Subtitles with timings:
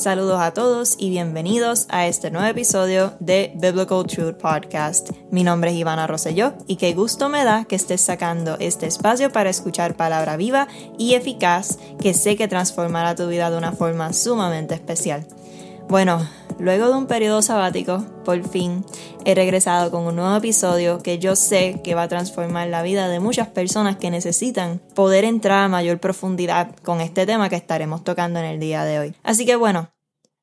[0.00, 5.10] Saludos a todos y bienvenidos a este nuevo episodio de Biblical Truth Podcast.
[5.30, 9.30] Mi nombre es Ivana Rosselló y qué gusto me da que estés sacando este espacio
[9.30, 14.14] para escuchar palabra viva y eficaz que sé que transformará tu vida de una forma
[14.14, 15.26] sumamente especial.
[15.86, 16.26] Bueno,
[16.60, 18.84] luego de un periodo sabático, por fin
[19.24, 23.08] he regresado con un nuevo episodio que yo sé que va a transformar la vida
[23.08, 28.04] de muchas personas que necesitan poder entrar a mayor profundidad con este tema que estaremos
[28.04, 29.14] tocando en el día de hoy.
[29.22, 29.90] Así que bueno,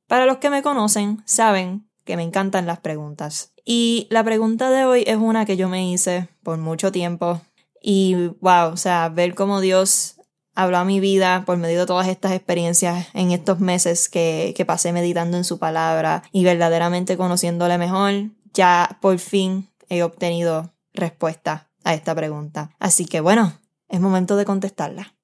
[0.07, 3.53] para los que me conocen, saben que me encantan las preguntas.
[3.65, 7.41] Y la pregunta de hoy es una que yo me hice por mucho tiempo.
[7.81, 10.16] Y wow, o sea, ver cómo Dios
[10.57, 14.65] habló a mi vida por medio de todas estas experiencias en estos meses que, que
[14.65, 21.69] pasé meditando en su palabra y verdaderamente conociéndole mejor, ya por fin he obtenido respuesta
[21.83, 22.71] a esta pregunta.
[22.79, 23.53] Así que bueno,
[23.87, 25.15] es momento de contestarla.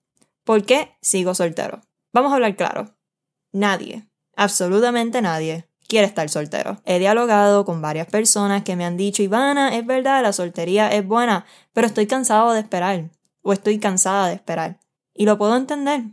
[0.43, 1.81] ¿Por qué sigo soltero?
[2.13, 2.95] Vamos a hablar claro.
[3.51, 6.79] Nadie, absolutamente nadie, quiere estar soltero.
[6.85, 11.03] He dialogado con varias personas que me han dicho, Ivana, es verdad, la soltería es
[11.03, 13.09] buena, pero estoy cansado de esperar.
[13.41, 14.82] O estoy cansada de esperar.
[15.13, 16.03] Y lo puedo entender,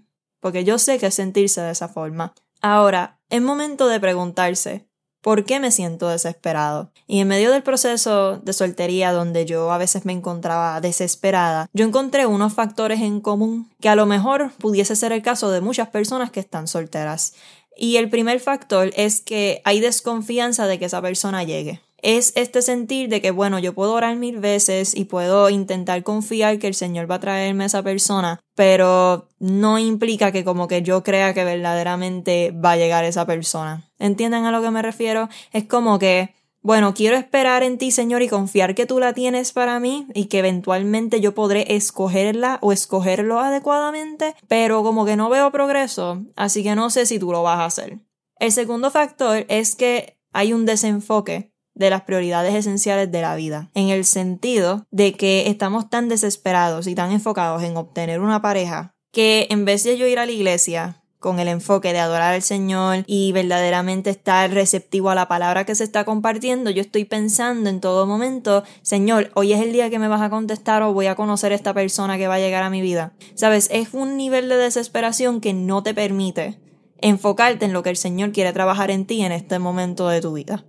[0.41, 2.35] porque yo sé que sentirse de esa forma.
[2.61, 4.87] Ahora, es momento de preguntarse,
[5.21, 6.93] ¿por qué me siento desesperado?
[7.07, 11.87] Y en medio del proceso de soltería donde yo a veces me encontraba desesperada, yo
[11.87, 15.89] encontré unos factores en común que a lo mejor pudiese ser el caso de muchas
[15.89, 17.35] personas que están solteras.
[17.77, 22.63] Y el primer factor es que hay desconfianza de que esa persona llegue es este
[22.63, 26.75] sentir de que, bueno, yo puedo orar mil veces y puedo intentar confiar que el
[26.75, 31.35] Señor va a traerme a esa persona, pero no implica que como que yo crea
[31.35, 33.91] que verdaderamente va a llegar esa persona.
[33.99, 35.29] ¿Entienden a lo que me refiero?
[35.53, 39.53] Es como que, bueno, quiero esperar en ti, Señor, y confiar que tú la tienes
[39.53, 45.31] para mí y que eventualmente yo podré escogerla o escogerlo adecuadamente, pero como que no
[45.31, 48.01] veo progreso, así que no sé si tú lo vas a hacer.
[48.39, 51.50] El segundo factor es que hay un desenfoque
[51.81, 56.87] de las prioridades esenciales de la vida, en el sentido de que estamos tan desesperados
[56.87, 60.33] y tan enfocados en obtener una pareja que en vez de yo ir a la
[60.33, 65.65] iglesia con el enfoque de adorar al Señor y verdaderamente estar receptivo a la palabra
[65.65, 69.89] que se está compartiendo, yo estoy pensando en todo momento, Señor, hoy es el día
[69.89, 72.41] que me vas a contestar o voy a conocer a esta persona que va a
[72.41, 73.15] llegar a mi vida.
[73.35, 76.59] Sabes, es un nivel de desesperación que no te permite
[76.99, 80.35] enfocarte en lo que el Señor quiere trabajar en ti en este momento de tu
[80.35, 80.67] vida.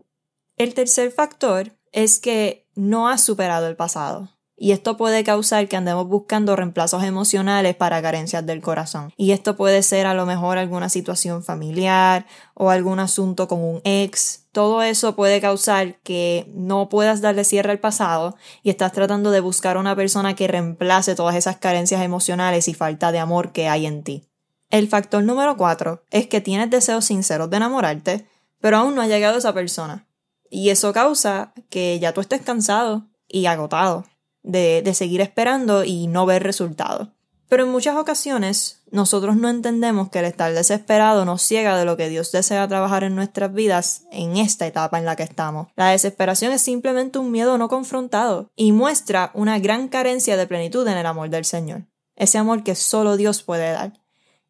[0.61, 4.29] El tercer factor es que no has superado el pasado.
[4.55, 9.11] Y esto puede causar que andemos buscando reemplazos emocionales para carencias del corazón.
[9.17, 13.81] Y esto puede ser a lo mejor alguna situación familiar o algún asunto con un
[13.85, 14.45] ex.
[14.51, 19.39] Todo eso puede causar que no puedas darle cierre al pasado y estás tratando de
[19.39, 23.87] buscar una persona que reemplace todas esas carencias emocionales y falta de amor que hay
[23.87, 24.29] en ti.
[24.69, 28.27] El factor número cuatro es que tienes deseos sinceros de enamorarte,
[28.59, 30.05] pero aún no ha llegado esa persona.
[30.51, 34.05] Y eso causa que ya tú estés cansado y agotado
[34.43, 37.07] de, de seguir esperando y no ver resultados.
[37.47, 41.97] Pero en muchas ocasiones nosotros no entendemos que el estar desesperado nos ciega de lo
[41.97, 45.67] que Dios desea trabajar en nuestras vidas en esta etapa en la que estamos.
[45.75, 50.87] La desesperación es simplemente un miedo no confrontado y muestra una gran carencia de plenitud
[50.87, 51.87] en el amor del Señor.
[52.15, 53.93] Ese amor que solo Dios puede dar.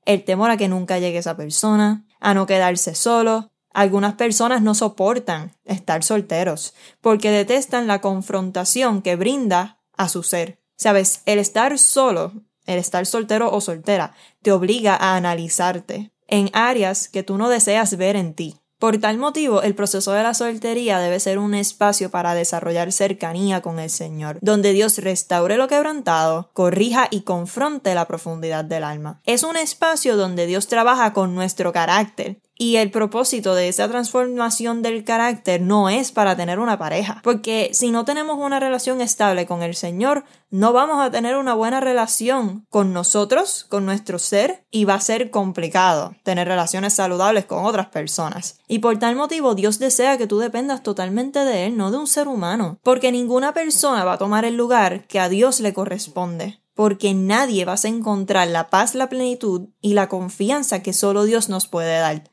[0.05, 4.75] El temor a que nunca llegue esa persona, a no quedarse solo, algunas personas no
[4.75, 10.59] soportan estar solteros porque detestan la confrontación que brinda a su ser.
[10.75, 12.33] Sabes, el estar solo,
[12.65, 17.97] el estar soltero o soltera, te obliga a analizarte en áreas que tú no deseas
[17.97, 18.61] ver en ti.
[18.81, 23.61] Por tal motivo, el proceso de la soltería debe ser un espacio para desarrollar cercanía
[23.61, 29.21] con el Señor, donde Dios restaure lo quebrantado, corrija y confronte la profundidad del alma.
[29.23, 34.83] Es un espacio donde Dios trabaja con nuestro carácter y el propósito de esa transformación
[34.83, 39.47] del carácter no es para tener una pareja, porque si no tenemos una relación estable
[39.47, 44.63] con el Señor, no vamos a tener una buena relación con nosotros, con nuestro ser,
[44.69, 48.59] y va a ser complicado tener relaciones saludables con otras personas.
[48.67, 52.05] Y por tal motivo Dios desea que tú dependas totalmente de Él, no de un
[52.05, 56.59] ser humano, porque ninguna persona va a tomar el lugar que a Dios le corresponde
[56.73, 61.49] porque nadie vas a encontrar la paz, la plenitud y la confianza que solo Dios
[61.49, 62.23] nos puede dar.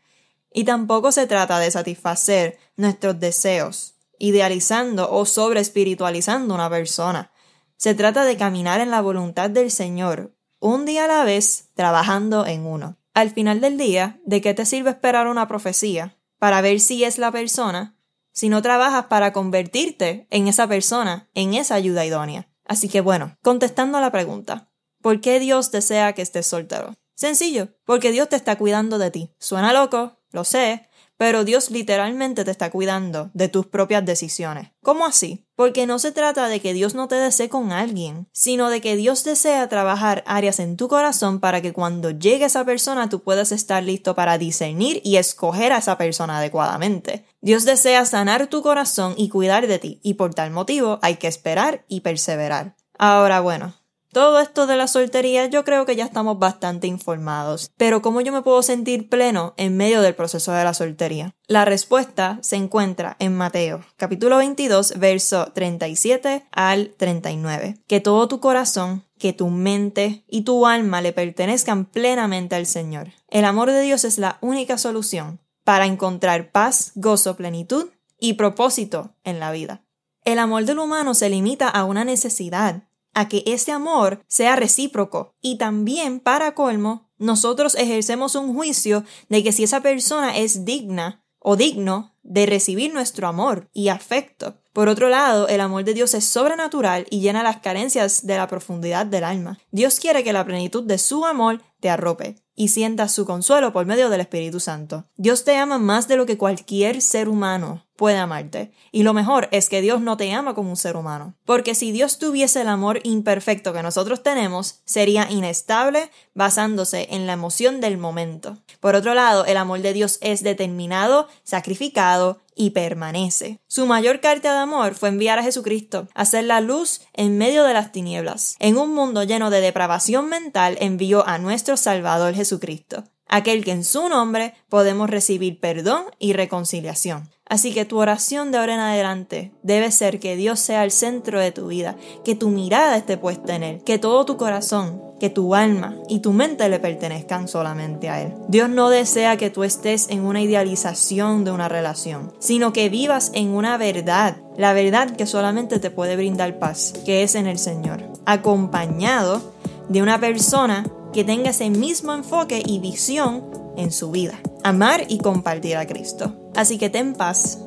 [0.53, 7.33] Y tampoco se trata de satisfacer nuestros deseos, idealizando o sobre espiritualizando una persona.
[7.77, 12.47] Se trata de caminar en la voluntad del Señor, un día a la vez, trabajando
[12.47, 12.99] en uno.
[13.15, 17.19] Al final del día, ¿de qué te sirve esperar una profecía para ver si es
[17.19, 17.97] la persona
[18.33, 22.49] si no trabajas para convertirte en esa persona, en esa ayuda idónea?
[22.65, 24.71] Así que bueno, contestando a la pregunta,
[25.01, 26.95] ¿por qué Dios desea que estés soltero?
[27.15, 29.35] Sencillo, porque Dios te está cuidando de ti.
[29.41, 30.89] Suena loco, lo sé,
[31.19, 34.71] pero Dios literalmente te está cuidando de tus propias decisiones.
[34.83, 35.47] ¿Cómo así?
[35.57, 38.97] Porque no se trata de que Dios no te desee con alguien, sino de que
[38.97, 43.51] Dios desea trabajar áreas en tu corazón para que cuando llegue esa persona tú puedas
[43.51, 47.27] estar listo para discernir y escoger a esa persona adecuadamente.
[47.41, 51.27] Dios desea sanar tu corazón y cuidar de ti, y por tal motivo hay que
[51.27, 52.77] esperar y perseverar.
[52.97, 53.75] Ahora bueno,
[54.13, 58.33] todo esto de la soltería yo creo que ya estamos bastante informados, pero ¿cómo yo
[58.33, 61.35] me puedo sentir pleno en medio del proceso de la soltería?
[61.47, 67.77] La respuesta se encuentra en Mateo, capítulo 22, verso 37 al 39.
[67.87, 73.09] Que todo tu corazón, que tu mente y tu alma le pertenezcan plenamente al Señor.
[73.29, 79.15] El amor de Dios es la única solución para encontrar paz, gozo, plenitud y propósito
[79.25, 79.85] en la vida.
[80.25, 82.88] El amor del humano se limita a una necesidad,
[83.19, 85.35] a que ese amor sea recíproco.
[85.41, 91.25] Y también, para colmo, nosotros ejercemos un juicio de que si esa persona es digna
[91.41, 94.55] o digno de recibir nuestro amor y afecto.
[94.73, 98.47] Por otro lado, el amor de Dios es sobrenatural y llena las carencias de la
[98.47, 99.59] profundidad del alma.
[99.73, 103.87] Dios quiere que la plenitud de su amor te arrope y sientas su consuelo por
[103.87, 105.05] medio del Espíritu Santo.
[105.17, 108.73] Dios te ama más de lo que cualquier ser humano puede amarte.
[108.93, 111.35] Y lo mejor es que Dios no te ama como un ser humano.
[111.45, 117.33] Porque si Dios tuviese el amor imperfecto que nosotros tenemos, sería inestable basándose en la
[117.33, 118.59] emoción del momento.
[118.81, 123.61] Por otro lado, el amor de Dios es determinado, sacrificado y permanece.
[123.69, 127.73] Su mayor carta de amor fue enviar a Jesucristo, hacer la luz en medio de
[127.73, 128.57] las tinieblas.
[128.59, 133.85] En un mundo lleno de depravación mental envió a nuestro Salvador Jesucristo, aquel que en
[133.85, 137.31] su nombre podemos recibir perdón y reconciliación.
[137.49, 141.41] Así que tu oración de ahora en adelante debe ser que Dios sea el centro
[141.41, 145.31] de tu vida, que tu mirada esté puesta en Él, que todo tu corazón, que
[145.31, 148.35] tu alma y tu mente le pertenezcan solamente a Él.
[148.49, 153.31] Dios no desea que tú estés en una idealización de una relación, sino que vivas
[153.35, 157.59] en una verdad, la verdad que solamente te puede brindar paz, que es en el
[157.59, 159.55] Señor, acompañado
[159.89, 163.45] de una persona que tenga ese mismo enfoque y visión
[163.77, 166.35] en su vida, amar y compartir a Cristo.
[166.55, 167.59] Así que ten paz,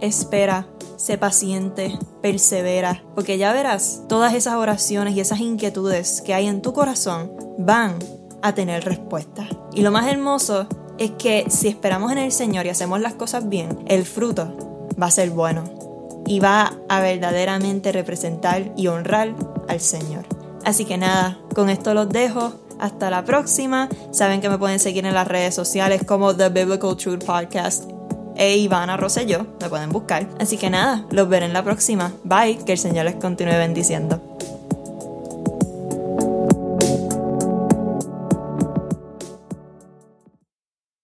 [0.00, 6.46] espera, sé paciente, persevera, porque ya verás, todas esas oraciones y esas inquietudes que hay
[6.46, 7.98] en tu corazón van
[8.42, 9.48] a tener respuesta.
[9.72, 10.66] Y lo más hermoso
[10.98, 15.06] es que si esperamos en el Señor y hacemos las cosas bien, el fruto va
[15.06, 15.64] a ser bueno
[16.26, 19.34] y va a verdaderamente representar y honrar
[19.68, 20.24] al Señor.
[20.64, 22.54] Así que nada, con esto los dejo.
[22.78, 23.88] Hasta la próxima.
[24.10, 27.84] Saben que me pueden seguir en las redes sociales como The Biblical Truth Podcast
[28.36, 29.46] e Ivana Rosselló.
[29.60, 30.26] Me pueden buscar.
[30.40, 32.12] Así que nada, los veré en la próxima.
[32.24, 32.58] Bye.
[32.64, 34.33] Que el Señor les continúe bendiciendo.